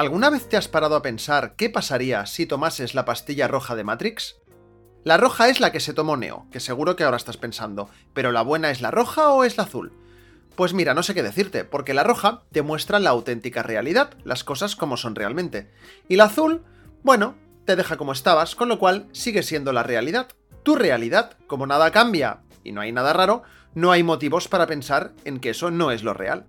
¿Alguna 0.00 0.30
vez 0.30 0.48
te 0.48 0.56
has 0.56 0.66
parado 0.66 0.96
a 0.96 1.02
pensar 1.02 1.56
qué 1.56 1.68
pasaría 1.68 2.24
si 2.24 2.46
tomases 2.46 2.94
la 2.94 3.04
pastilla 3.04 3.48
roja 3.48 3.76
de 3.76 3.84
Matrix? 3.84 4.40
La 5.04 5.18
roja 5.18 5.50
es 5.50 5.60
la 5.60 5.72
que 5.72 5.80
se 5.80 5.92
tomó 5.92 6.16
Neo, 6.16 6.46
que 6.50 6.58
seguro 6.58 6.96
que 6.96 7.04
ahora 7.04 7.18
estás 7.18 7.36
pensando, 7.36 7.90
pero 8.14 8.32
¿la 8.32 8.40
buena 8.40 8.70
es 8.70 8.80
la 8.80 8.90
roja 8.90 9.28
o 9.28 9.44
es 9.44 9.58
la 9.58 9.64
azul? 9.64 9.92
Pues 10.56 10.72
mira, 10.72 10.94
no 10.94 11.02
sé 11.02 11.12
qué 11.12 11.22
decirte, 11.22 11.64
porque 11.64 11.92
la 11.92 12.02
roja 12.02 12.44
te 12.50 12.62
muestra 12.62 12.98
la 12.98 13.10
auténtica 13.10 13.62
realidad, 13.62 14.14
las 14.24 14.42
cosas 14.42 14.74
como 14.74 14.96
son 14.96 15.14
realmente. 15.14 15.70
Y 16.08 16.16
la 16.16 16.24
azul, 16.24 16.64
bueno, 17.02 17.34
te 17.66 17.76
deja 17.76 17.98
como 17.98 18.12
estabas, 18.12 18.54
con 18.54 18.70
lo 18.70 18.78
cual 18.78 19.06
sigue 19.12 19.42
siendo 19.42 19.70
la 19.74 19.82
realidad. 19.82 20.28
Tu 20.62 20.76
realidad, 20.76 21.36
como 21.46 21.66
nada 21.66 21.90
cambia 21.90 22.40
y 22.62 22.72
no 22.72 22.80
hay 22.80 22.92
nada 22.92 23.12
raro, 23.12 23.42
no 23.74 23.92
hay 23.92 24.02
motivos 24.02 24.48
para 24.48 24.66
pensar 24.66 25.12
en 25.24 25.40
que 25.40 25.50
eso 25.50 25.70
no 25.70 25.90
es 25.90 26.02
lo 26.02 26.14
real. 26.14 26.46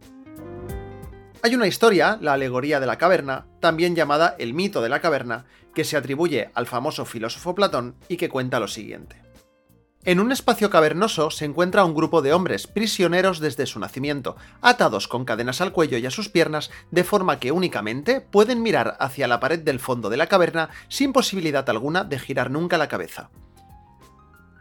Hay 1.43 1.55
una 1.55 1.67
historia, 1.67 2.17
la 2.21 2.33
alegoría 2.33 2.79
de 2.79 2.85
la 2.85 2.97
caverna, 2.97 3.47
también 3.59 3.95
llamada 3.95 4.35
el 4.37 4.53
mito 4.53 4.81
de 4.81 4.89
la 4.89 5.01
caverna, 5.01 5.45
que 5.73 5.83
se 5.83 5.97
atribuye 5.97 6.51
al 6.53 6.67
famoso 6.67 7.05
filósofo 7.05 7.55
Platón 7.55 7.95
y 8.07 8.17
que 8.17 8.29
cuenta 8.29 8.59
lo 8.59 8.67
siguiente. 8.67 9.21
En 10.03 10.19
un 10.19 10.31
espacio 10.31 10.71
cavernoso 10.71 11.29
se 11.29 11.45
encuentra 11.45 11.85
un 11.85 11.93
grupo 11.93 12.23
de 12.23 12.33
hombres 12.33 12.65
prisioneros 12.65 13.39
desde 13.39 13.67
su 13.67 13.79
nacimiento, 13.79 14.35
atados 14.59 15.07
con 15.07 15.25
cadenas 15.25 15.61
al 15.61 15.71
cuello 15.71 15.99
y 15.99 16.05
a 16.07 16.11
sus 16.11 16.27
piernas, 16.27 16.71
de 16.89 17.03
forma 17.03 17.39
que 17.39 17.51
únicamente 17.51 18.19
pueden 18.19 18.63
mirar 18.63 18.97
hacia 18.99 19.27
la 19.27 19.39
pared 19.39 19.59
del 19.59 19.79
fondo 19.79 20.09
de 20.09 20.17
la 20.17 20.25
caverna 20.25 20.69
sin 20.89 21.13
posibilidad 21.13 21.69
alguna 21.69 22.03
de 22.03 22.17
girar 22.17 22.49
nunca 22.49 22.79
la 22.79 22.87
cabeza. 22.87 23.29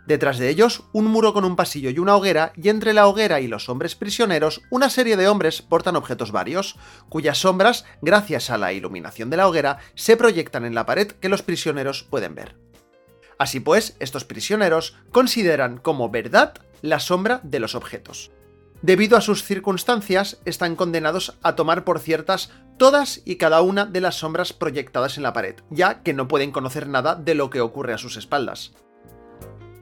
Detrás 0.06 0.38
de 0.38 0.48
ellos, 0.48 0.84
un 0.92 1.06
muro 1.06 1.32
con 1.32 1.44
un 1.44 1.56
pasillo 1.56 1.90
y 1.90 1.98
una 1.98 2.16
hoguera, 2.16 2.52
y 2.56 2.68
entre 2.68 2.94
la 2.94 3.06
hoguera 3.06 3.40
y 3.40 3.48
los 3.48 3.68
hombres 3.68 3.94
prisioneros, 3.94 4.62
una 4.70 4.90
serie 4.90 5.16
de 5.16 5.28
hombres 5.28 5.62
portan 5.62 5.96
objetos 5.96 6.32
varios, 6.32 6.76
cuyas 7.08 7.38
sombras, 7.38 7.84
gracias 8.02 8.50
a 8.50 8.58
la 8.58 8.72
iluminación 8.72 9.30
de 9.30 9.36
la 9.36 9.46
hoguera, 9.46 9.78
se 9.94 10.16
proyectan 10.16 10.64
en 10.64 10.74
la 10.74 10.86
pared 10.86 11.12
que 11.12 11.28
los 11.28 11.42
prisioneros 11.42 12.02
pueden 12.02 12.34
ver. 12.34 12.56
Así 13.38 13.60
pues, 13.60 13.96
estos 14.00 14.24
prisioneros 14.24 14.96
consideran 15.12 15.78
como 15.78 16.10
verdad 16.10 16.54
la 16.82 17.00
sombra 17.00 17.40
de 17.42 17.60
los 17.60 17.74
objetos. 17.74 18.30
Debido 18.82 19.18
a 19.18 19.20
sus 19.20 19.44
circunstancias, 19.44 20.40
están 20.46 20.74
condenados 20.74 21.38
a 21.42 21.54
tomar 21.54 21.84
por 21.84 21.98
ciertas 21.98 22.50
todas 22.78 23.20
y 23.26 23.36
cada 23.36 23.60
una 23.60 23.84
de 23.84 24.00
las 24.00 24.16
sombras 24.16 24.54
proyectadas 24.54 25.18
en 25.18 25.22
la 25.22 25.34
pared, 25.34 25.56
ya 25.68 26.02
que 26.02 26.14
no 26.14 26.28
pueden 26.28 26.50
conocer 26.50 26.88
nada 26.88 27.14
de 27.14 27.34
lo 27.34 27.50
que 27.50 27.60
ocurre 27.60 27.92
a 27.92 27.98
sus 27.98 28.16
espaldas. 28.16 28.72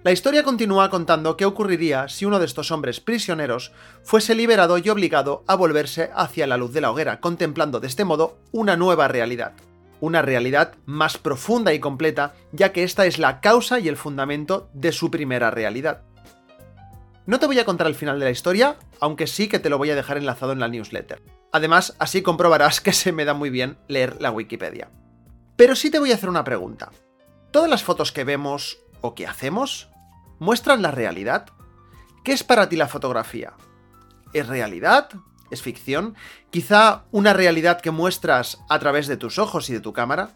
La 0.09 0.12
historia 0.12 0.42
continúa 0.42 0.89
contando 0.89 1.37
qué 1.37 1.45
ocurriría 1.45 2.09
si 2.09 2.25
uno 2.25 2.39
de 2.39 2.47
estos 2.47 2.70
hombres 2.70 2.98
prisioneros 2.98 3.73
fuese 4.03 4.34
liberado 4.34 4.78
y 4.78 4.89
obligado 4.89 5.45
a 5.47 5.55
volverse 5.55 6.11
hacia 6.14 6.47
la 6.47 6.56
luz 6.56 6.73
de 6.73 6.81
la 6.81 6.91
hoguera, 6.91 7.20
contemplando 7.20 7.78
de 7.78 7.89
este 7.89 8.06
modo 8.06 8.39
una 8.51 8.79
nueva 8.79 9.06
realidad. 9.09 9.53
Una 10.01 10.23
realidad 10.23 10.73
más 10.86 11.19
profunda 11.19 11.75
y 11.75 11.79
completa, 11.79 12.33
ya 12.53 12.73
que 12.73 12.84
esta 12.84 13.05
es 13.05 13.19
la 13.19 13.42
causa 13.42 13.81
y 13.81 13.89
el 13.89 13.98
fundamento 13.98 14.70
de 14.73 14.92
su 14.92 15.11
primera 15.11 15.51
realidad. 15.51 16.01
No 17.27 17.39
te 17.39 17.45
voy 17.45 17.59
a 17.59 17.67
contar 17.67 17.86
el 17.86 17.95
final 17.95 18.19
de 18.19 18.25
la 18.25 18.31
historia, 18.31 18.79
aunque 19.01 19.27
sí 19.27 19.47
que 19.47 19.59
te 19.59 19.69
lo 19.69 19.77
voy 19.77 19.91
a 19.91 19.95
dejar 19.95 20.17
enlazado 20.17 20.53
en 20.53 20.61
la 20.61 20.69
newsletter. 20.69 21.20
Además, 21.53 21.97
así 21.98 22.23
comprobarás 22.23 22.81
que 22.81 22.95
se 22.95 23.12
me 23.12 23.27
da 23.27 23.34
muy 23.34 23.51
bien 23.51 23.77
leer 23.89 24.17
la 24.23 24.31
Wikipedia. 24.31 24.89
Pero 25.56 25.77
sí 25.77 25.91
te 25.91 25.98
voy 25.98 26.12
a 26.12 26.14
hacer 26.14 26.31
una 26.31 26.45
pregunta. 26.45 26.92
¿Todas 27.51 27.69
las 27.69 27.83
fotos 27.83 28.11
que 28.11 28.25
vemos 28.25 28.79
o 29.03 29.14
que 29.14 29.27
hacemos 29.27 29.91
muestran 30.39 30.83
la 30.83 30.91
realidad? 30.91 31.47
¿Qué 32.25 32.33
es 32.33 32.44
para 32.44 32.69
ti 32.69 32.77
la 32.77 32.89
fotografía? 32.89 33.55
¿Es 34.33 34.47
realidad? 34.47 35.08
¿Es 35.50 35.62
ficción? 35.62 36.14
¿Quizá 36.50 37.05
una 37.11 37.33
realidad 37.33 37.80
que 37.80 37.90
muestras 37.90 38.58
a 38.68 38.79
través 38.79 39.07
de 39.07 39.17
tus 39.17 39.39
ojos 39.39 39.70
y 39.70 39.73
de 39.73 39.80
tu 39.80 39.92
cámara? 39.92 40.30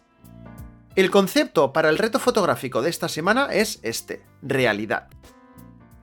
El 0.95 1.09
concepto 1.09 1.73
para 1.73 1.89
el 1.89 1.97
reto 1.97 2.19
fotográfico 2.19 2.81
de 2.81 2.89
esta 2.89 3.09
semana 3.09 3.47
es 3.51 3.79
este, 3.83 4.23
realidad. 4.41 5.09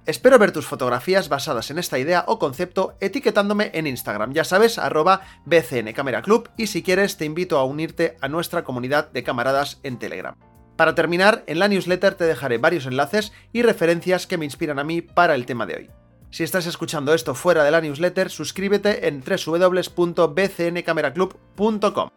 Espero 0.06 0.38
ver 0.38 0.50
tus 0.50 0.66
fotografías 0.66 1.28
basadas 1.28 1.70
en 1.70 1.78
esta 1.78 1.98
idea 1.98 2.24
o 2.26 2.38
concepto 2.38 2.96
etiquetándome 3.00 3.70
en 3.74 3.86
Instagram, 3.86 4.32
ya 4.32 4.44
sabes, 4.44 4.78
arroba 4.78 5.20
BCN 5.44 5.92
Club 6.22 6.50
y 6.56 6.66
si 6.66 6.82
quieres 6.82 7.16
te 7.16 7.26
invito 7.26 7.58
a 7.58 7.64
unirte 7.64 8.16
a 8.20 8.28
nuestra 8.28 8.64
comunidad 8.64 9.12
de 9.12 9.22
camaradas 9.22 9.78
en 9.84 9.98
Telegram. 9.98 10.49
Para 10.80 10.94
terminar, 10.94 11.44
en 11.46 11.58
la 11.58 11.68
newsletter 11.68 12.14
te 12.14 12.24
dejaré 12.24 12.56
varios 12.56 12.86
enlaces 12.86 13.34
y 13.52 13.60
referencias 13.60 14.26
que 14.26 14.38
me 14.38 14.46
inspiran 14.46 14.78
a 14.78 14.82
mí 14.82 15.02
para 15.02 15.34
el 15.34 15.44
tema 15.44 15.66
de 15.66 15.76
hoy. 15.76 15.90
Si 16.30 16.42
estás 16.42 16.64
escuchando 16.64 17.12
esto 17.12 17.34
fuera 17.34 17.64
de 17.64 17.70
la 17.70 17.82
newsletter, 17.82 18.30
suscríbete 18.30 19.06
en 19.06 19.22
www.bcncameraclub.com. 19.22 22.10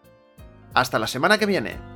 Hasta 0.74 0.98
la 0.98 1.08
semana 1.08 1.38
que 1.38 1.46
viene. 1.46 1.93